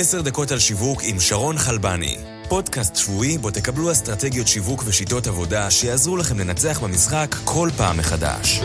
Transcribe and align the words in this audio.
עשר 0.00 0.22
דקות 0.22 0.50
על 0.50 0.58
שיווק 0.58 1.00
עם 1.04 1.20
שרון 1.20 1.58
חלבני. 1.58 2.16
פודקאסט 2.48 2.96
שבועי 2.96 3.38
בו 3.38 3.50
תקבלו 3.50 3.92
אסטרטגיות 3.92 4.46
שיווק 4.46 4.82
ושיטות 4.86 5.26
עבודה 5.26 5.70
שיעזרו 5.70 6.16
לכם 6.16 6.38
לנצח 6.38 6.80
במשחק 6.84 7.34
כל 7.44 7.68
פעם 7.76 7.98
מחדש. 7.98 8.60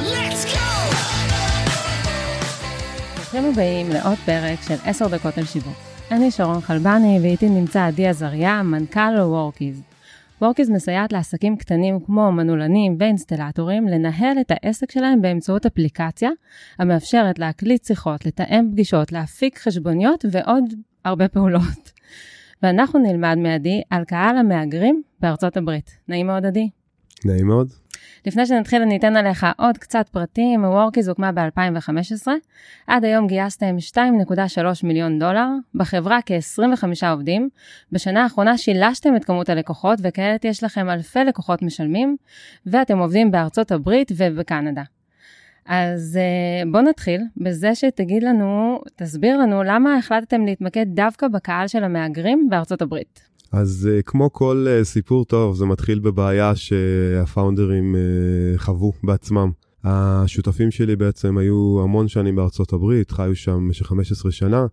ברוכים 3.16 3.46
הבאים 3.46 3.90
לעוד 3.90 4.18
פרק 4.26 4.59
של 4.68 4.75
עשר 4.86 5.07
דקות 5.07 5.38
על 5.38 5.46
שיווק. 5.46 5.77
אני 6.11 6.32
שרון 6.32 6.61
חלבני 6.61 7.20
ואיתי 7.21 7.50
נמצא 7.50 7.86
עדי 7.86 8.07
עזריה, 8.07 8.63
מנכ"ל 8.63 9.20
וורקיז. 9.20 9.81
וורקיז 10.41 10.70
מסייעת 10.70 11.13
לעסקים 11.13 11.57
קטנים 11.57 12.00
כמו 12.05 12.31
מנעולנים 12.31 12.95
ואינסטלטורים 13.00 13.88
לנהל 13.88 14.38
את 14.41 14.52
העסק 14.52 14.91
שלהם 14.91 15.21
באמצעות 15.21 15.65
אפליקציה 15.65 16.29
המאפשרת 16.79 17.39
להקליט 17.39 17.86
שיחות, 17.86 18.25
לתאם 18.25 18.70
פגישות, 18.71 19.11
להפיק 19.11 19.59
חשבוניות 19.59 20.25
ועוד 20.31 20.64
הרבה 21.06 21.28
פעולות. 21.28 21.92
ואנחנו 22.64 23.00
נלמד 23.00 23.38
מעדי 23.38 23.82
על 23.89 24.04
קהל 24.04 24.38
המהגרים 24.38 25.02
בארצות 25.20 25.57
הברית. 25.57 25.92
נעים 26.07 26.28
מאוד, 26.28 26.46
עדי. 26.46 26.70
נעים 27.25 27.48
מאוד. 27.48 27.70
לפני 28.25 28.46
שנתחיל 28.46 28.82
אני 28.82 28.98
אתן 28.98 29.16
עליך 29.16 29.47
עוד 29.58 29.78
קצת 29.78 30.10
פרטים, 30.10 30.64
וורקיז 30.64 31.08
הוקמה 31.08 31.32
ב-2015. 31.32 32.28
עד 32.88 33.06
היום 33.06 33.28
גייסתם 33.28 33.75
2.3 33.94 34.61
מיליון 34.84 35.20
דולר, 35.20 35.47
בחברה 35.75 36.20
כ-25 36.25 37.08
עובדים. 37.11 37.50
בשנה 37.92 38.23
האחרונה 38.23 38.58
שילשתם 38.58 39.16
את 39.16 39.25
כמות 39.25 39.50
הלקוחות, 39.50 40.00
וכעת 40.02 40.45
יש 40.45 40.64
לכם 40.64 40.89
אלפי 40.89 41.20
לקוחות 41.20 41.61
משלמים, 41.61 42.16
ואתם 42.66 42.97
עובדים 42.97 43.31
בארצות 43.31 43.72
הברית 43.72 44.11
ובקנדה. 44.17 44.83
אז 45.66 46.20
uh, 46.22 46.72
בואו 46.72 46.84
נתחיל 46.84 47.22
בזה 47.38 47.76
שתגיד 47.76 48.23
לנו, 48.23 48.81
תסביר 48.95 49.38
לנו 49.38 49.64
למה 49.64 49.98
החלטתם 49.98 50.45
להתמקד 50.45 50.86
דווקא 50.88 51.28
בקהל 51.28 51.67
של 51.67 51.84
המהגרים 51.84 52.47
בארצות 52.50 52.81
הברית. 52.81 53.22
אז 53.52 53.89
uh, 53.89 54.03
כמו 54.03 54.33
כל 54.33 54.67
uh, 54.67 54.83
סיפור 54.83 55.25
טוב, 55.25 55.55
זה 55.55 55.66
מתחיל 55.66 56.00
בבעיה 56.00 56.55
שהפאונדרים 56.55 57.95
חוו 58.58 58.92
בעצמם. 59.03 59.52
השותפים 59.83 60.72
שלי 60.72 60.95
בעצם 60.95 61.38
היו 61.38 61.80
המון 61.83 62.08
שנים 62.08 62.36
בארצות 62.36 62.73
הברית, 62.73 63.11
חיו 63.11 63.36
שם 63.36 63.55
במשך 63.55 63.86
15 63.86 64.31
שנה, 64.31 64.66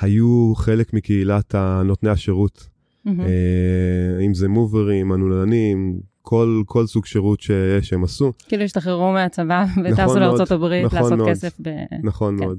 היו 0.00 0.52
חלק 0.56 0.92
מקהילת 0.92 1.54
נותני 1.84 2.10
השירות. 2.10 2.68
Mm-hmm. 3.06 3.10
אם 4.26 4.34
זה 4.34 4.48
מוברים, 4.48 5.08
מנעולנים, 5.08 6.00
כל, 6.24 6.62
כל 6.66 6.86
סוג 6.86 7.06
שירות 7.06 7.40
שיש 7.40 7.88
שהם 7.88 8.04
עשו. 8.04 8.32
כאילו 8.48 8.62
השתחררו 8.62 9.12
מהצבא 9.12 9.64
וטסו 9.84 10.02
נכון 10.02 10.18
לארצות 10.18 10.50
הברית 10.50 10.84
נכון 10.84 10.98
לעשות 10.98 11.18
מאוד, 11.18 11.28
כסף 11.28 11.56
ב... 11.62 11.68
נכון 12.02 12.38
כן. 12.38 12.44
מאוד. 12.44 12.58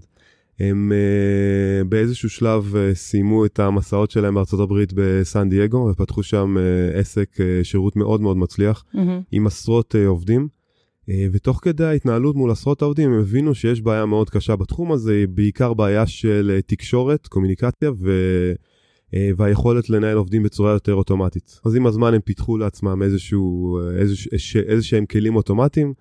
הם 0.59 0.91
uh, 0.91 1.87
באיזשהו 1.87 2.29
שלב 2.29 2.73
uh, 2.73 2.95
סיימו 2.95 3.45
את 3.45 3.59
המסעות 3.59 4.11
שלהם 4.11 4.35
בארצות 4.35 4.59
הברית 4.59 4.93
בסן 4.95 5.49
דייגו 5.49 5.87
ופתחו 5.91 6.23
שם 6.23 6.57
uh, 6.57 6.97
עסק 6.97 7.29
uh, 7.35 7.63
שירות 7.63 7.95
מאוד 7.95 8.21
מאוד 8.21 8.37
מצליח 8.37 8.85
mm-hmm. 8.93 8.97
עם 9.31 9.47
עשרות 9.47 9.95
uh, 9.95 10.07
עובדים. 10.07 10.47
Uh, 11.09 11.13
ותוך 11.31 11.59
כדי 11.61 11.85
ההתנהלות 11.85 12.35
מול 12.35 12.51
עשרות 12.51 12.81
העובדים 12.81 13.13
הם 13.13 13.19
הבינו 13.19 13.55
שיש 13.55 13.81
בעיה 13.81 14.05
מאוד 14.05 14.29
קשה 14.29 14.55
בתחום 14.55 14.91
הזה, 14.91 15.25
בעיקר 15.29 15.73
בעיה 15.73 16.07
של 16.07 16.57
uh, 16.59 16.61
תקשורת, 16.67 17.27
קומוניקציה 17.27 17.91
ו... 17.99 18.09
אה, 18.09 18.53
והיכולת 19.37 19.89
לנהל 19.89 20.17
עובדים 20.17 20.43
בצורה 20.43 20.71
יותר 20.71 20.93
אוטומטית. 20.93 21.59
אז 21.65 21.75
עם 21.75 21.87
הזמן 21.87 22.13
הם 22.13 22.21
פיתחו 22.21 22.57
לעצמם 22.57 23.03
איזשהו, 23.03 23.79
אה, 23.79 23.97
איזשה, 23.97 24.59
איזשהם 24.59 25.05
כלים 25.05 25.35
אוטומטיים. 25.35 25.93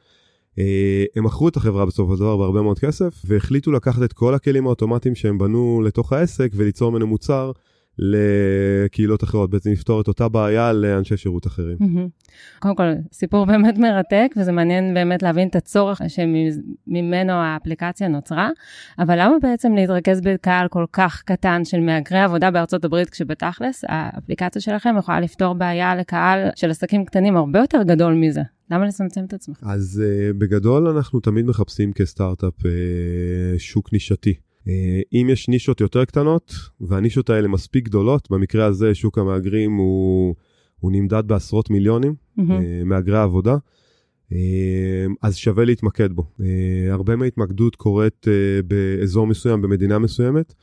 אה, 0.58 1.04
הם 1.16 1.24
מכרו 1.24 1.48
את 1.48 1.56
החברה 1.56 1.86
בסופו 1.86 2.14
של 2.14 2.20
דבר 2.20 2.36
בהרבה 2.36 2.62
מאוד 2.62 2.78
כסף 2.78 3.22
והחליטו 3.26 3.72
לקחת 3.72 4.02
את 4.02 4.12
כל 4.12 4.34
הכלים 4.34 4.66
האוטומטיים 4.66 5.14
שהם 5.14 5.38
בנו 5.38 5.82
לתוך 5.84 6.12
העסק 6.12 6.50
וליצור 6.54 6.92
ממנו 6.92 7.06
מוצר 7.06 7.52
לקהילות 7.98 9.24
אחרות, 9.24 9.50
בעצם 9.50 9.70
לפתור 9.70 10.00
את 10.00 10.08
אותה 10.08 10.28
בעיה 10.28 10.72
לאנשי 10.72 11.16
שירות 11.16 11.46
אחרים. 11.46 11.76
קודם 12.58 12.76
כל, 12.76 12.92
סיפור 13.12 13.46
באמת 13.50 13.78
מרתק, 13.78 14.34
וזה 14.36 14.52
מעניין 14.52 14.94
באמת 14.94 15.22
להבין 15.22 15.48
את 15.48 15.56
הצורך 15.56 16.00
שממנו 16.08 17.32
האפליקציה 17.32 18.08
נוצרה, 18.08 18.50
אבל 18.98 19.14
למה 19.18 19.34
בעצם 19.42 19.74
להתרכז 19.74 20.20
בקהל 20.20 20.68
כל 20.68 20.84
כך 20.92 21.22
קטן 21.26 21.64
של 21.64 21.80
מהגרי 21.80 22.20
עבודה 22.20 22.50
בארצות 22.50 22.84
הברית, 22.84 23.10
כשבתכלס 23.10 23.84
האפליקציה 23.88 24.62
שלכם 24.62 24.94
יכולה 24.98 25.20
לפתור 25.20 25.54
בעיה 25.54 25.96
לקהל 25.96 26.48
של 26.56 26.70
עסקים 26.70 27.04
קטנים 27.04 27.36
הרבה 27.36 27.58
יותר 27.58 27.82
גדול 27.82 28.14
מזה? 28.14 28.42
למה 28.70 28.86
לצמצם 28.86 29.24
את 29.24 29.32
עצמך? 29.32 29.58
אז 29.62 30.02
uh, 30.04 30.38
בגדול 30.38 30.88
אנחנו 30.88 31.20
תמיד 31.20 31.46
מחפשים 31.46 31.92
כסטארט-אפ 31.92 32.60
uh, 32.60 32.64
שוק 33.58 33.92
נישתי. 33.92 34.34
אה, 34.68 35.00
אם 35.12 35.28
יש 35.30 35.48
נישות 35.48 35.80
יותר 35.80 36.04
קטנות 36.04 36.54
והנישות 36.80 37.30
האלה 37.30 37.48
מספיק 37.48 37.84
גדולות, 37.84 38.30
במקרה 38.30 38.64
הזה 38.64 38.94
שוק 38.94 39.18
המהגרים 39.18 39.74
הוא, 39.76 40.34
הוא 40.80 40.92
נמדד 40.92 41.22
בעשרות 41.26 41.70
מיליונים, 41.70 42.14
mm-hmm. 42.38 42.42
מהגרי 42.84 43.18
עבודה, 43.18 43.56
אה, 44.32 45.06
אז 45.22 45.36
שווה 45.36 45.64
להתמקד 45.64 46.12
בו. 46.12 46.24
הרבה 46.90 47.16
מההתמקדות 47.16 47.76
קורית 47.76 48.26
באזור 48.66 49.26
מסוים, 49.26 49.62
במדינה 49.62 49.98
מסוימת, 49.98 50.54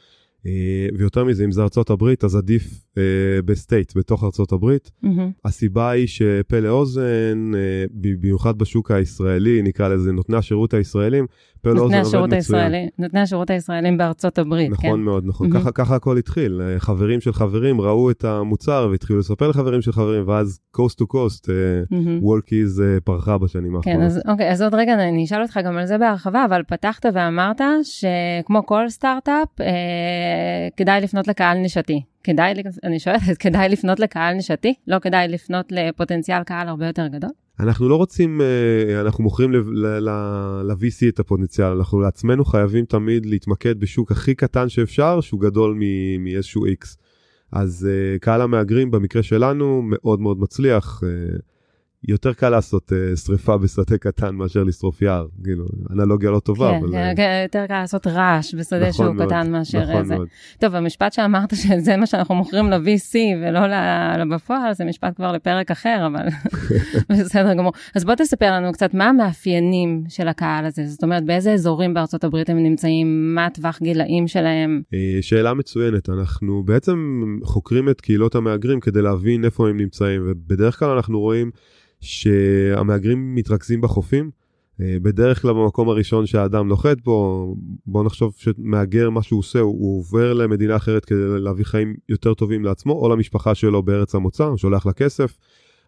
ויותר 0.97 1.23
מזה, 1.23 1.45
אם 1.45 1.51
זה 1.51 1.61
ארצות 1.61 1.89
הברית, 1.89 2.23
אז 2.23 2.35
עדיף 2.35 2.83
ב 3.45 3.53
state, 3.53 3.97
בתוך 3.97 4.23
ארצות 4.23 4.51
הברית. 4.51 4.91
Mm-hmm. 5.05 5.07
הסיבה 5.45 5.89
היא 5.89 6.07
מפה 6.07 6.59
לאוזן, 6.59 7.51
במיוחד 7.91 8.57
בשוק 8.57 8.91
הישראלי, 8.91 9.61
נקרא 9.61 9.87
לזה 9.87 10.11
נותני 10.11 10.37
השירות 10.37 10.73
הישראלים, 10.73 11.25
נותני 11.65 11.97
השירות 11.97 12.33
הישראלי, 12.33 12.87
נותני 12.99 13.19
השירות 13.19 13.49
הישראלים 13.49 13.97
בארצות 13.97 14.37
הברית, 14.37 14.71
נכון 14.71 14.89
כן. 14.89 14.99
מאוד, 14.99 15.23
נכון. 15.25 15.51
Mm-hmm. 15.51 15.59
ככה, 15.59 15.71
ככה 15.71 15.95
הכל 15.95 16.17
התחיל. 16.17 16.61
אה, 16.61 16.79
חברים 16.79 17.21
של 17.21 17.33
חברים 17.33 17.81
ראו 17.81 18.11
את 18.11 18.23
המוצר 18.25 18.87
והתחילו 18.91 19.19
לספר 19.19 19.47
לחברים 19.47 19.81
של 19.81 19.91
חברים, 19.91 20.27
ואז 20.27 20.59
coast, 20.77 21.01
mm-hmm. 21.01 22.21
Workiz 22.21 22.79
אה, 22.79 23.01
פרחה 23.01 23.37
בשנים 23.37 23.75
האחרונות. 23.75 23.99
כן, 23.99 24.05
אז 24.05 24.21
אוקיי, 24.27 24.51
אז 24.51 24.61
עוד 24.61 24.73
רגע 24.73 24.93
אני 24.93 25.23
אשאל 25.23 25.41
אותך 25.41 25.59
גם 25.65 25.77
על 25.77 25.85
זה 25.85 25.97
בהרחבה, 25.97 26.45
אבל 26.45 26.61
פתחת 26.67 27.05
ואמרת 27.13 27.61
שכמו 27.83 28.65
כל 28.65 28.89
סטארט-אפ, 28.89 29.61
אה, 29.61 29.65
כדאי 30.77 31.01
לפנות 31.01 31.27
לקהל 31.27 31.57
נישתי. 31.57 32.01
כדאי, 32.23 32.53
אני 32.83 32.99
שואלת, 32.99 33.21
כדאי 33.43 33.69
לפנות 33.69 33.99
לקהל 33.99 34.33
נישתי? 34.33 34.73
לא 34.87 34.99
כדאי 34.99 35.27
לפנות 35.27 35.65
לפוטנציאל 35.71 36.43
קהל 36.43 36.67
הרבה 36.67 36.87
יותר 36.87 37.07
גדול? 37.07 37.29
אנחנו 37.59 37.89
לא 37.89 37.95
רוצים, 37.95 38.41
אה, 38.41 39.01
אנחנו 39.01 39.23
מוכרים 39.23 39.51
ל-VC 39.53 41.09
את 41.09 41.19
הפוטנציאל, 41.19 41.67
אנחנו 41.67 41.99
לעצמנו 41.99 42.45
חייבים 42.45 42.85
תמיד 42.85 43.25
להתמקד 43.25 43.79
בשוק 43.79 44.11
הכי 44.11 44.35
קטן 44.35 44.69
שאפשר, 44.69 45.21
שהוא 45.21 45.41
גדול 45.41 45.79
מאיזשהו 46.19 46.65
X. 46.65 46.97
אז 47.51 47.87
אה, 47.91 48.19
קהל 48.19 48.41
המהגרים 48.41 48.91
במקרה 48.91 49.23
שלנו 49.23 49.81
מאוד 49.83 50.21
מאוד 50.21 50.39
מצליח. 50.39 51.03
אה, 52.09 52.13
יותר 52.13 52.33
קל 52.33 52.49
לעשות 52.49 52.91
uh, 52.91 53.19
שריפה 53.19 53.57
בשדה 53.57 53.97
קטן 53.97 54.35
מאשר 54.35 54.63
לשרוף 54.63 55.01
יער, 55.01 55.27
כאילו, 55.43 55.65
אנלוגיה 55.91 56.31
לא 56.31 56.39
טובה. 56.39 56.71
כן, 56.71 56.77
אבל... 56.77 56.91
כן, 56.91 57.13
כן, 57.15 57.41
יותר 57.43 57.67
קל 57.67 57.79
לעשות 57.79 58.07
רעש 58.07 58.55
בשדה 58.55 58.79
נכון 58.79 58.91
שהוא 58.91 59.15
מאוד, 59.15 59.27
קטן 59.27 59.51
מאשר 59.51 59.83
נכון 59.83 60.05
זה. 60.05 60.15
מאוד. 60.15 60.27
טוב, 60.59 60.75
המשפט 60.75 61.13
שאמרת 61.13 61.55
שזה 61.55 61.97
מה 61.97 62.05
שאנחנו 62.05 62.35
מוכרים 62.35 62.69
ל-VC 62.69 63.15
ולא 63.41 63.59
בפועל, 64.35 64.73
זה 64.73 64.85
משפט 64.85 65.15
כבר 65.15 65.31
לפרק 65.31 65.71
אחר, 65.71 66.07
אבל 66.07 66.27
בסדר 67.09 67.53
גמור. 67.53 67.71
אז 67.95 68.05
בוא 68.05 68.15
תספר 68.15 68.51
לנו 68.51 68.71
קצת 68.71 68.93
מה 68.93 69.09
המאפיינים 69.09 70.03
של 70.09 70.27
הקהל 70.27 70.65
הזה, 70.65 70.85
זאת 70.85 71.03
אומרת, 71.03 71.25
באיזה 71.25 71.53
אזורים 71.53 71.93
בארצות 71.93 72.23
הברית 72.23 72.49
הם 72.49 72.63
נמצאים, 72.63 73.35
מה 73.35 73.45
הטווח 73.45 73.79
גילאים 73.81 74.27
שלהם? 74.27 74.81
שאלה 75.21 75.53
מצוינת, 75.53 76.09
אנחנו 76.09 76.63
בעצם 76.63 77.21
חוקרים 77.43 77.89
את 77.89 78.01
קהילות 78.01 78.35
המהגרים 78.35 78.79
כדי 78.79 79.01
להבין 79.01 79.45
איפה 79.45 79.69
הם 79.69 79.77
נמצאים, 79.77 80.21
ובדרך 80.25 80.79
כלל 80.79 80.89
אנחנו 80.89 81.19
רואים... 81.19 81.51
שהמהגרים 82.01 83.35
מתרכזים 83.35 83.81
בחופים. 83.81 84.31
אה, 84.81 84.97
בדרך 85.01 85.41
כלל 85.41 85.53
במקום 85.53 85.89
הראשון 85.89 86.25
שהאדם 86.25 86.67
נוחת 86.67 87.01
בו, 87.01 87.55
בוא 87.85 88.03
נחשוב 88.03 88.33
שמהגר 88.37 89.09
מה 89.09 89.23
שהוא 89.23 89.39
עושה, 89.39 89.59
הוא 89.59 89.99
עובר 89.99 90.33
למדינה 90.33 90.75
אחרת 90.75 91.05
כדי 91.05 91.39
להביא 91.39 91.65
חיים 91.65 91.95
יותר 92.09 92.33
טובים 92.33 92.65
לעצמו 92.65 92.93
או 92.93 93.09
למשפחה 93.09 93.55
שלו 93.55 93.83
בארץ 93.83 94.15
המוצא, 94.15 94.43
הוא 94.43 94.57
שולח 94.57 94.85
לה 94.85 94.93
כסף. 94.93 95.37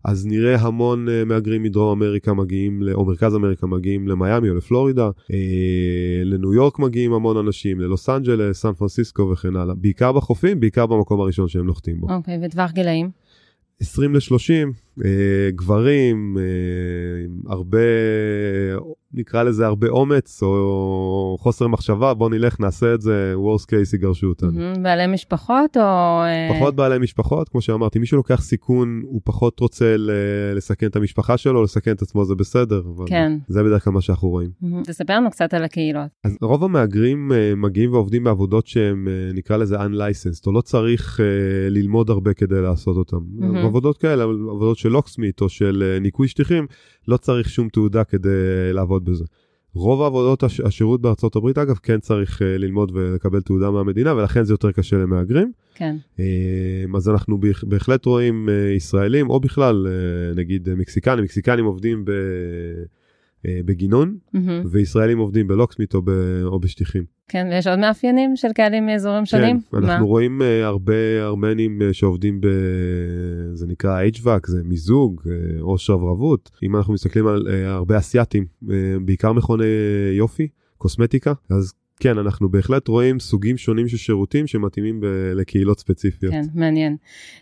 אז 0.06 0.26
נראה 0.26 0.56
המון 0.56 1.08
uh, 1.08 1.26
מהגרים 1.26 1.64
מדרום 1.64 2.04
אמריקה 2.04 2.34
מגיעים, 2.34 2.84
או 2.94 3.06
מרכז 3.06 3.36
אמריקה 3.36 3.68
מגיעים 3.68 4.08
למיאמי 4.08 4.50
או 4.50 4.56
לפלורידה, 4.56 5.10
אה, 5.32 6.22
לניו 6.26 6.54
יורק 6.54 6.80
מגיעים 6.80 7.14
המון 7.14 7.38
אנשים, 7.38 7.80
ללוס 7.80 8.10
אנג'לס, 8.10 8.62
סן 8.62 8.74
פרנסיסקו 8.74 9.30
וכן 9.34 9.56
הלאה. 9.56 9.76
בעיקר 9.76 10.12
בחופים, 10.12 10.60
בעיקר 10.60 10.86
במקום 10.86 11.22
הראשון 11.22 11.48
שהם 11.48 11.66
נוחתים 11.66 12.02
בו. 12.02 12.14
אוקיי, 12.14 12.36
okay, 12.36 12.46
וטווח 12.46 12.72
גילאים? 12.72 13.10
20 13.80 14.16
ל-30, 14.16 14.52
אה, 14.52 14.64
גברים, 15.56 16.38
אה, 16.38 16.44
הרבה 17.52 17.80
נקרא 19.14 19.44
לזה 19.44 19.66
הרבה 19.66 19.88
אומץ 19.88 20.44
או 20.44 21.38
חוסר 21.40 21.68
מחשבה, 21.68 22.14
בוא 22.14 22.30
נלך 22.30 22.60
נעשה 22.60 22.94
את 22.94 23.02
זה, 23.02 23.34
worst 23.38 23.64
case 23.64 23.96
יגרשו 23.96 24.28
אותנו. 24.28 24.74
בעלי 24.82 25.08
משפחות 25.08 25.78
או... 25.78 25.82
אה, 25.82 26.50
פחות 26.56 26.76
בעלי 26.76 27.00
משפחות, 27.00 27.50
כמו 27.50 27.62
שאמרתי, 27.62 28.00
מי 28.00 28.06
שלוקח 28.06 28.42
סיכון 28.42 29.02
הוא 29.06 29.22
פחות 29.24 29.60
רוצה 29.60 29.96
לסכן 30.56 30.88
את 30.88 30.96
המשפחה 30.96 31.38
שלו, 31.38 31.64
לסכן 31.64 31.92
את 31.92 32.02
עצמו 32.02 32.26
זה 32.26 32.36
בסדר, 32.36 32.82
אבל 32.96 33.06
כן. 33.08 33.38
זה 33.48 33.64
בדרך 33.64 33.84
כלל 33.84 33.94
מה 33.94 34.02
שאנחנו 34.02 34.30
רואים. 34.30 34.50
תספר 34.84 35.14
לנו 35.14 35.32
קצת 35.32 35.54
על 35.54 35.64
הקהילות. 35.64 36.08
אז 36.24 36.38
רוב 36.42 36.64
המהגרים 36.64 37.32
מגיעים 37.58 37.94
ועובדים 37.94 38.24
בעבודות 38.24 38.68
שהם 38.68 39.08
נקרא 39.34 39.58
לזה 39.58 39.78
unlicensed, 39.78 40.48
או 40.48 40.52
לא 40.52 40.62
צריך 40.62 41.20
ללמוד 41.70 42.10
הרבה 42.10 42.34
כדי 42.34 42.62
לעשות 42.62 42.98
אותם. 42.98 43.20
עבודות 43.56 43.98
כאלה, 43.98 44.24
עבודות 44.24 44.78
של 44.84 44.90
לוקסמית 44.90 45.42
או 45.42 45.50
של 45.50 45.96
uh, 45.98 46.02
ניקוי 46.02 46.28
שטיחים, 46.28 46.68
לא 47.08 47.18
צריך 47.18 47.50
שום 47.50 47.70
תעודה 47.70 48.04
כדי 48.04 48.30
לעבוד 48.74 49.06
בזה. 49.06 49.24
רוב 49.74 50.02
העבודות 50.02 50.44
הש, 50.44 50.60
השירות 50.60 51.02
בארצות 51.02 51.36
הברית 51.36 51.58
אגב 51.58 51.76
כן 51.84 52.00
צריך 52.00 52.42
uh, 52.42 52.46
ללמוד 52.46 52.92
ולקבל 52.96 53.42
תעודה 53.42 53.72
מהמדינה 53.72 54.14
ולכן 54.14 54.44
זה 54.44 54.54
יותר 54.54 54.72
קשה 54.72 54.98
למהגרים. 54.98 55.52
כן. 55.76 55.96
Uh, 56.18 56.22
אז 56.98 57.10
אנחנו 57.10 57.40
בהחלט 57.64 58.06
רואים 58.06 58.50
uh, 58.50 58.76
ישראלים 58.76 59.30
או 59.30 59.40
בכלל 59.40 59.88
uh, 59.88 60.38
נגיד 60.38 60.74
מקסיקנים, 60.74 61.24
מקסיקנים 61.24 61.66
עובדים 61.66 62.06
ב... 62.06 62.10
אה, 62.10 62.16
בגינון, 63.46 64.18
mm-hmm. 64.36 64.40
וישראלים 64.72 65.18
עובדים 65.18 65.48
בלוקסמית 65.48 65.94
או, 65.94 66.02
ב, 66.02 66.10
או 66.44 66.60
בשטיחים. 66.60 67.04
כן, 67.28 67.48
ויש 67.52 67.68
עוד 67.68 67.80
מאפיינים 67.80 68.36
של 68.36 68.48
קהלים 68.56 68.86
מאזורים 68.86 69.26
שונים? 69.26 69.60
כן, 69.72 69.78
אנחנו 69.78 70.06
מה? 70.06 70.10
רואים 70.10 70.42
uh, 70.42 70.66
הרבה 70.66 70.94
ארמנים 71.22 71.82
uh, 71.82 71.94
שעובדים 71.94 72.42
ב... 72.42 72.48
זה 73.54 73.68
נקרא 73.68 74.04
HVAC, 74.04 74.48
זה 74.48 74.62
מיזוג 74.64 75.22
uh, 75.22 75.62
או 75.62 75.78
שרברבות. 75.78 76.52
אם 76.64 76.76
אנחנו 76.76 76.94
מסתכלים 76.94 77.28
על 77.28 77.48
uh, 77.48 77.52
הרבה 77.68 77.98
אסייתים, 77.98 78.46
uh, 78.64 78.68
בעיקר 79.06 79.34
מכוני 79.34 79.66
יופי, 80.14 80.48
קוסמטיקה, 80.78 81.34
אז 81.50 81.74
כן, 82.00 82.18
אנחנו 82.18 82.50
בהחלט 82.50 82.88
רואים 82.88 83.20
סוגים 83.20 83.58
שונים 83.58 83.88
של 83.88 83.98
שירותים 83.98 84.48
שמתאימים 84.48 85.02
ב- 85.02 85.06
לקהילות 85.36 85.80
ספציפיות. 85.80 86.34
כן, 86.34 86.42
מעניין. 86.56 86.96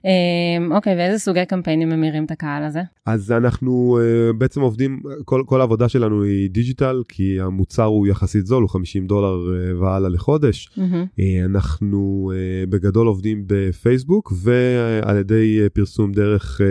אה, 0.06 0.75
אוקיי, 0.75 0.95
ואיזה 0.95 1.19
סוגי 1.19 1.45
קמפיינים 1.45 1.89
ממירים 1.89 2.25
את 2.25 2.31
הקהל 2.31 2.63
הזה? 2.63 2.80
אז 3.06 3.31
אנחנו 3.31 4.00
אה, 4.01 4.33
בעצם 4.33 4.62
עובדים, 4.62 5.01
כל, 5.25 5.44
כל 5.45 5.62
העבודה 5.62 5.89
שלנו 5.89 6.24
היא 6.24 6.50
digital, 6.50 7.03
כי 7.07 7.42
המוצר 7.42 7.83
הוא 7.83 8.07
יחסית 8.07 8.45
זול, 8.45 8.62
הוא 8.62 8.69
50 8.69 9.07
דולר 9.07 9.53
אה, 9.53 9.80
והלאה 9.80 10.09
לחודש. 10.09 10.68
Mm-hmm. 10.68 11.19
אה, 11.19 11.45
אנחנו 11.45 12.31
אה, 12.36 12.65
בגדול 12.65 13.07
עובדים 13.07 13.44
בפייסבוק 13.47 14.33
ועל 14.36 15.18
ידי 15.18 15.59
אה, 15.63 15.69
פרסום 15.69 16.12
דרך 16.12 16.62
אה, 16.62 16.68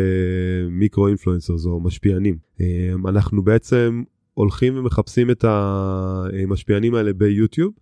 micro 0.70 1.08
influencers 1.08 1.66
או 1.66 1.80
משפיענים. 1.80 2.36
אה, 2.60 2.66
אנחנו 3.08 3.42
בעצם 3.42 4.02
הולכים 4.40 4.78
ומחפשים 4.78 5.30
את 5.30 5.44
המשפיענים 5.48 6.94
האלה 6.94 7.12
ביוטיוב, 7.12 7.72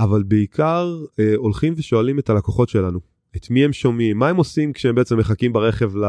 אבל 0.00 0.22
בעיקר 0.22 0.96
אה, 1.18 1.32
הולכים 1.36 1.74
ושואלים 1.76 2.18
את 2.18 2.30
הלקוחות 2.30 2.68
שלנו, 2.68 3.00
את 3.36 3.50
מי 3.50 3.64
הם 3.64 3.72
שומעים, 3.72 4.18
מה 4.18 4.28
הם 4.28 4.36
עושים 4.36 4.72
כשהם 4.72 4.94
בעצם 4.94 5.18
מחכים 5.18 5.52
ברכב 5.52 5.96
ל... 5.96 6.04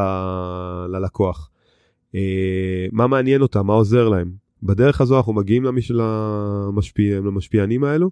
ללקוח, 0.89 1.49
אה, 2.15 2.85
מה 2.91 3.07
מעניין 3.07 3.41
אותם, 3.41 3.67
מה 3.67 3.73
עוזר 3.73 4.09
להם. 4.09 4.31
בדרך 4.63 5.01
הזו 5.01 5.17
אנחנו 5.17 5.33
מגיעים 5.33 5.63
למש... 5.63 5.91
למשפיע... 5.91 7.19
למשפיענים 7.19 7.83
האלו 7.83 8.11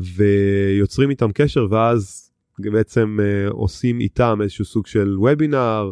ויוצרים 0.00 1.10
איתם 1.10 1.32
קשר 1.32 1.66
ואז 1.70 2.30
בעצם 2.58 3.18
אה, 3.22 3.50
עושים 3.50 4.00
איתם 4.00 4.38
איזשהו 4.42 4.64
סוג 4.64 4.86
של 4.86 5.16
וובינר. 5.18 5.90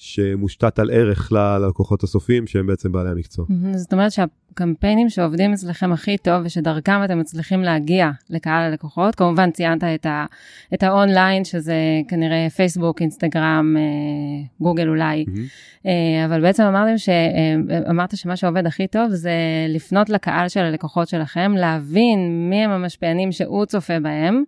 שמושתת 0.00 0.78
על 0.78 0.90
ערך 0.90 1.32
ללקוחות 1.32 2.02
הסופיים 2.02 2.46
שהם 2.46 2.66
בעצם 2.66 2.92
בעלי 2.92 3.10
המקצוע. 3.10 3.46
זאת 3.74 3.92
אומרת 3.92 4.12
שהקמפיינים 4.12 5.08
שעובדים 5.08 5.52
אצלכם 5.52 5.92
הכי 5.92 6.18
טוב 6.18 6.42
ושדרכם 6.44 7.04
אתם 7.04 7.18
מצליחים 7.18 7.62
להגיע 7.62 8.10
לקהל 8.30 8.62
הלקוחות, 8.62 9.14
כמובן 9.14 9.50
ציינת 9.50 9.84
את, 9.84 10.06
ה, 10.06 10.26
את 10.74 10.82
האונליין 10.82 11.44
שזה 11.44 11.74
כנראה 12.08 12.50
פייסבוק, 12.56 13.02
אינסטגרם, 13.02 13.76
אה, 13.78 13.82
גוגל 14.60 14.88
אולי, 14.88 15.24
mm-hmm. 15.28 15.86
אבל 16.26 16.42
בעצם 16.42 16.62
אמרתם 16.62 16.98
ש, 16.98 17.08
אה, 17.08 17.80
אמרת 17.90 18.16
שמה 18.16 18.36
שעובד 18.36 18.66
הכי 18.66 18.86
טוב 18.86 19.10
זה 19.10 19.32
לפנות 19.68 20.10
לקהל 20.10 20.48
של 20.48 20.60
הלקוחות 20.60 21.08
שלכם, 21.08 21.52
להבין 21.56 22.48
מי 22.50 22.64
הם 22.64 22.70
המשפיענים 22.70 23.32
שהוא 23.32 23.64
צופה 23.64 24.00
בהם. 24.00 24.44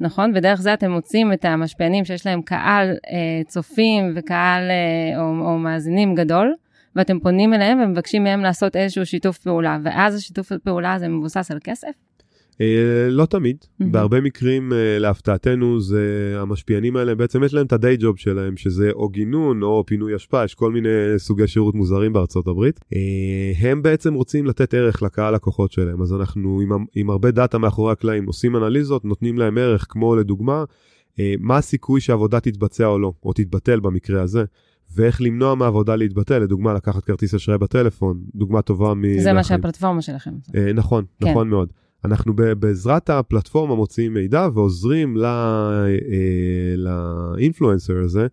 נכון? 0.00 0.32
ודרך 0.34 0.60
זה 0.60 0.74
אתם 0.74 0.90
מוצאים 0.90 1.32
את 1.32 1.44
המשפיענים 1.44 2.04
שיש 2.04 2.26
להם 2.26 2.42
קהל 2.42 2.88
אה, 2.90 3.44
צופים 3.46 4.12
וקהל 4.14 4.62
אה, 4.70 5.20
או, 5.20 5.22
או 5.22 5.58
מאזינים 5.58 6.14
גדול, 6.14 6.54
ואתם 6.96 7.18
פונים 7.20 7.54
אליהם 7.54 7.80
ומבקשים 7.80 8.24
מהם 8.24 8.40
לעשות 8.40 8.76
איזשהו 8.76 9.06
שיתוף 9.06 9.38
פעולה, 9.38 9.78
ואז 9.82 10.14
השיתוף 10.14 10.52
פעולה 10.64 10.94
הזה 10.94 11.08
מבוסס 11.08 11.50
על 11.50 11.58
כסף? 11.64 12.05
אה, 12.60 13.08
לא 13.10 13.26
תמיד, 13.26 13.56
mm-hmm. 13.62 13.84
בהרבה 13.90 14.20
מקרים 14.20 14.72
אה, 14.72 14.98
להפתעתנו 14.98 15.80
זה 15.80 16.34
המשפיענים 16.38 16.96
האלה 16.96 17.14
בעצם 17.14 17.44
יש 17.44 17.54
להם 17.54 17.66
את 17.66 17.72
הדיי 17.72 17.96
ג'וב 18.00 18.16
שלהם 18.18 18.56
שזה 18.56 18.90
או 18.90 19.08
גינון 19.08 19.62
או 19.62 19.84
פינוי 19.86 20.16
אשפה 20.16 20.44
יש 20.44 20.54
כל 20.54 20.72
מיני 20.72 20.88
סוגי 21.16 21.46
שירות 21.46 21.74
מוזרים 21.74 22.12
בארצות 22.12 22.46
הברית 22.46 22.80
אה, 22.94 23.68
הם 23.68 23.82
בעצם 23.82 24.14
רוצים 24.14 24.46
לתת 24.46 24.74
ערך 24.74 25.02
לקהל 25.02 25.34
לקוחות 25.34 25.72
שלהם 25.72 26.02
אז 26.02 26.12
אנחנו 26.12 26.60
עם, 26.60 26.84
עם 26.94 27.10
הרבה 27.10 27.30
דאטה 27.30 27.58
מאחורי 27.58 27.92
הקלעים 27.92 28.26
עושים 28.26 28.56
אנליזות 28.56 29.04
נותנים 29.04 29.38
להם 29.38 29.58
ערך 29.58 29.86
כמו 29.88 30.16
לדוגמה 30.16 30.64
מה 31.38 31.56
הסיכוי 31.56 32.00
שעבודה 32.00 32.40
תתבצע 32.40 32.86
או 32.86 32.98
לא 32.98 33.12
או 33.24 33.32
תתבטל 33.32 33.80
במקרה 33.80 34.22
הזה. 34.22 34.44
ואיך 34.94 35.22
למנוע 35.22 35.54
מהעבודה 35.54 35.96
להתבטל, 35.96 36.38
לדוגמה 36.38 36.74
לקחת 36.74 37.04
כרטיס 37.04 37.34
אשראי 37.34 37.58
בטלפון, 37.58 38.20
דוגמה 38.34 38.62
טובה 38.62 38.94
מ... 38.94 39.20
זה 39.20 39.32
מה 39.32 39.44
שהפלטפורמה 39.44 40.02
שלכם. 40.02 40.30
אה, 40.56 40.72
נכון, 40.72 41.04
כן. 41.20 41.30
נכון 41.30 41.48
מאוד. 41.48 41.72
אנחנו 42.06 42.34
בעזרת 42.58 43.10
הפלטפורמה 43.10 43.74
מוציאים 43.74 44.14
מידע 44.14 44.48
ועוזרים 44.54 45.16
לאינפלואנסר 46.76 47.98
אה, 47.98 48.04
הזה 48.04 48.26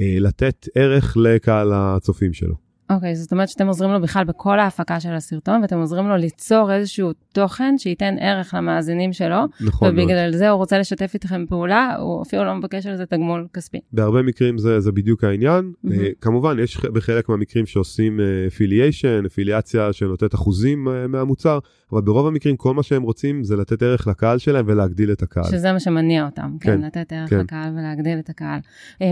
אה, 0.00 0.16
לתת 0.20 0.68
ערך 0.74 1.16
לקהל 1.16 1.72
הצופים 1.74 2.32
שלו. 2.32 2.63
אוקיי, 2.90 3.12
okay, 3.12 3.14
זאת 3.14 3.32
אומרת 3.32 3.48
שאתם 3.48 3.66
עוזרים 3.66 3.90
לו 3.90 4.00
בכלל 4.00 4.24
בכל 4.24 4.60
ההפקה 4.60 5.00
של 5.00 5.12
הסרטון, 5.12 5.62
ואתם 5.62 5.78
עוזרים 5.78 6.08
לו 6.08 6.16
ליצור 6.16 6.72
איזשהו 6.72 7.12
תוכן 7.32 7.74
שייתן 7.78 8.14
ערך 8.20 8.54
למאזינים 8.54 9.12
שלו, 9.12 9.36
נכון 9.60 9.88
ובגלל 9.88 10.30
מאוד. 10.30 10.36
זה 10.36 10.50
הוא 10.50 10.56
רוצה 10.56 10.78
לשתף 10.78 11.14
איתכם 11.14 11.44
פעולה, 11.48 11.96
הוא 11.98 12.22
אפילו 12.22 12.44
לא 12.44 12.54
מבקש 12.54 12.86
על 12.86 12.96
זה 12.96 13.06
תגמול 13.06 13.46
כספי. 13.54 13.78
בהרבה 13.92 14.22
מקרים 14.22 14.58
זה, 14.58 14.80
זה 14.80 14.92
בדיוק 14.92 15.24
העניין. 15.24 15.72
Mm-hmm. 15.72 15.88
Uh, 15.88 15.92
כמובן, 16.20 16.58
יש 16.58 16.80
בחלק 16.80 17.28
מהמקרים 17.28 17.66
שעושים 17.66 18.20
אפיליישן, 18.46 19.22
uh, 19.24 19.26
אפיליאציה 19.26 19.92
שנותנת 19.92 20.34
אחוזים 20.34 20.88
uh, 20.88 21.08
מהמוצר, 21.08 21.58
אבל 21.92 22.00
ברוב 22.00 22.26
המקרים 22.26 22.56
כל 22.56 22.74
מה 22.74 22.82
שהם 22.82 23.02
רוצים 23.02 23.44
זה 23.44 23.56
לתת 23.56 23.82
ערך 23.82 24.06
לקהל 24.06 24.38
שלהם 24.38 24.64
ולהגדיל 24.68 25.12
את 25.12 25.22
הקהל. 25.22 25.44
שזה 25.44 25.72
מה 25.72 25.80
שמניע 25.80 26.26
אותם, 26.26 26.56
כן, 26.60 26.80
כן 26.80 26.86
לתת 26.86 27.12
ערך 27.12 27.30
כן. 27.30 27.38
לקהל 27.38 27.72
ולהגדיל 27.78 28.18
את 28.18 28.30
הקהל. 28.30 28.60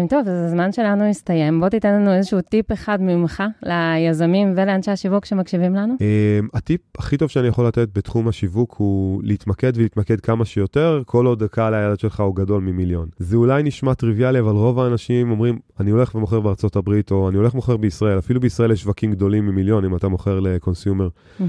טוב, 0.08 0.28
אז 0.28 0.46
הזמן 0.46 0.72
שלנו 0.72 1.04
הסתיים, 1.04 1.60
בוא 1.60 1.68
תיתן 1.68 1.94
לנו 1.94 2.12
איזשהו 2.12 2.40
טיפ 2.40 2.72
אחד 2.72 2.98
ממך 3.00 3.42
ליזמים 3.62 4.52
ולאנשי 4.56 4.90
השיווק 4.90 5.24
שמקשיבים 5.24 5.74
לנו? 5.74 5.94
אמ, 6.00 6.48
הטיפ 6.54 6.80
הכי 6.98 7.16
טוב 7.16 7.28
שאני 7.28 7.48
יכול 7.48 7.66
לתת 7.66 7.88
בתחום 7.94 8.28
השיווק 8.28 8.74
הוא 8.78 9.20
להתמקד 9.24 9.72
ולהתמקד 9.76 10.20
כמה 10.20 10.44
שיותר, 10.44 11.02
כל 11.06 11.26
עוד 11.26 11.42
הקהל 11.42 11.74
היעד 11.74 12.00
שלך 12.00 12.20
הוא 12.20 12.36
גדול 12.36 12.62
ממיליון. 12.62 13.08
זה 13.18 13.36
אולי 13.36 13.62
נשמע 13.62 13.94
טריוויאלי, 13.94 14.40
אבל 14.40 14.52
רוב 14.52 14.80
האנשים 14.80 15.30
אומרים, 15.30 15.58
אני 15.80 15.90
הולך 15.90 16.14
ומוכר 16.14 16.40
בארצות 16.40 16.76
הברית, 16.76 17.10
או 17.10 17.28
אני 17.28 17.36
הולך 17.36 17.54
ומוכר 17.54 17.76
בישראל, 17.76 18.18
אפילו 18.18 18.40
בישראל 18.40 18.70
יש 18.72 18.82
שווקים 18.82 19.12
גדולים 19.12 19.46
ממיליון 19.46 19.84
אם 19.84 19.96
אתה 19.96 20.08
מוכר 20.08 20.40
לקונסיומר. 20.40 21.08
Mm-hmm. 21.40 21.42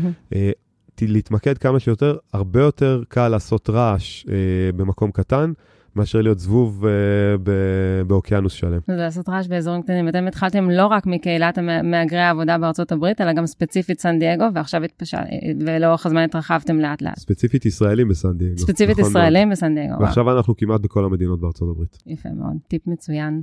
להתמקד 1.01 1.57
כמה 1.57 1.79
שיותר, 1.79 2.17
הרבה 2.33 2.61
יותר 2.61 3.03
קל 3.07 3.27
לעשות 3.27 3.69
רעש 3.69 4.25
אה, 4.25 4.33
במקום 4.75 5.11
קטן. 5.11 5.53
מאשר 5.95 6.21
להיות 6.21 6.39
זבוב 6.39 6.85
uh, 6.85 6.87
באוקיינוס 8.07 8.53
שלם. 8.53 8.79
זה 8.87 8.95
לעשות 8.95 9.29
רעש 9.29 9.47
באזורים 9.47 9.81
קטנים. 9.81 10.09
אתם 10.09 10.27
התחלתם 10.27 10.69
לא 10.69 10.87
רק 10.87 11.05
מקהילת 11.05 11.59
מהגרי 11.83 12.19
העבודה 12.19 12.57
בארצות 12.57 12.91
הברית, 12.91 13.21
אלא 13.21 13.33
גם 13.33 13.45
ספציפית 13.45 13.99
סן 13.99 14.19
דייגו, 14.19 14.45
ועכשיו 14.53 14.83
התפשט, 14.83 15.17
ולאורך 15.59 16.05
הזמן 16.05 16.21
התרחבתם 16.21 16.79
לאט 16.79 17.01
לאט. 17.01 17.19
ספציפית 17.19 17.65
ישראלים 17.65 18.07
בסן 18.07 18.37
דייגו. 18.37 18.57
ספציפית 18.57 18.99
נכון 18.99 19.11
ישראלים 19.11 19.47
מאוד. 19.47 19.57
בסן 19.57 19.75
דייגו. 19.75 19.99
ועכשיו 19.99 20.23
וואו. 20.23 20.37
אנחנו 20.37 20.57
כמעט 20.57 20.81
בכל 20.81 21.05
המדינות 21.05 21.39
בארצות 21.39 21.69
הברית. 21.69 21.97
יפה 22.05 22.29
מאוד, 22.29 22.57
טיפ 22.67 22.87
מצוין. 22.87 23.41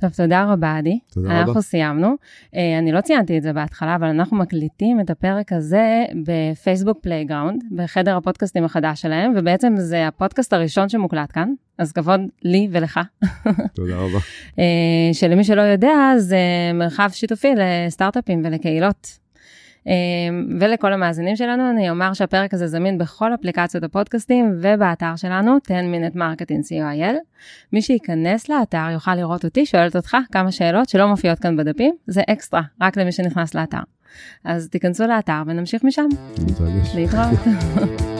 טוב, 0.00 0.10
תודה 0.10 0.52
רבה, 0.52 0.76
עדי. 0.76 0.98
תודה 1.12 1.26
אנחנו 1.26 1.40
רבה. 1.40 1.48
אנחנו 1.48 1.62
סיימנו. 1.62 2.14
אה, 2.44 2.56
אני 2.78 2.92
לא 2.92 3.00
ציינתי 3.00 3.38
את 3.38 3.42
זה 3.42 3.52
בהתחלה, 3.52 3.96
אבל 3.96 4.06
אנחנו 4.06 4.36
מקליטים 4.36 5.00
את 5.00 5.10
הפרק 5.10 5.52
הזה 5.52 6.04
ב 6.24 6.32
Facebook 6.32 6.98
Playground, 7.02 7.64
בחדר 7.76 8.16
הפודקאסטים 8.16 8.64
החדש 8.64 9.02
שלהם, 9.02 9.32
ובעצם 9.36 9.72
זה 9.76 10.08
הפודקאסט 10.08 10.52
הראשון 10.52 10.88
שמוקלט 10.88 11.32
כאן. 11.32 11.52
אז 11.80 11.92
כבוד 11.92 12.20
לי 12.42 12.68
ולך. 12.70 13.00
תודה 13.74 13.96
רבה. 13.96 14.18
אה, 14.58 14.64
שלמי 15.12 15.44
שלא 15.44 15.62
יודע, 15.62 15.94
זה 16.18 16.38
מרחב 16.74 17.10
שיתופי 17.12 17.48
לסטארט-אפים 17.56 18.42
ולקהילות. 18.44 19.18
אה, 19.88 19.92
ולכל 20.60 20.92
המאזינים 20.92 21.36
שלנו, 21.36 21.70
אני 21.70 21.90
אומר 21.90 22.12
שהפרק 22.12 22.54
הזה 22.54 22.66
זמין 22.66 22.98
בכל 22.98 23.34
אפליקציות 23.34 23.84
הפודקאסטים 23.84 24.52
ובאתר 24.62 25.16
שלנו, 25.16 25.56
10 25.64 25.74
minute 25.74 26.16
marketing 26.16 26.68
co.il. 26.68 27.14
מי 27.72 27.82
שייכנס 27.82 28.48
לאתר 28.48 28.86
יוכל 28.92 29.14
לראות 29.14 29.44
אותי, 29.44 29.66
שואלת 29.66 29.96
אותך 29.96 30.16
כמה 30.32 30.52
שאלות 30.52 30.88
שלא 30.88 31.08
מופיעות 31.08 31.38
כאן 31.38 31.56
בדפים, 31.56 31.94
זה 32.06 32.22
אקסטרה, 32.30 32.62
רק 32.80 32.96
למי 32.96 33.12
שנכנס 33.12 33.54
לאתר. 33.54 33.82
אז 34.44 34.68
תיכנסו 34.68 35.06
לאתר 35.06 35.42
ונמשיך 35.46 35.84
משם. 35.84 36.08
להתראות. 36.94 37.38